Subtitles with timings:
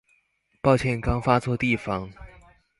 [0.63, 2.11] 抱歉剛發錯地方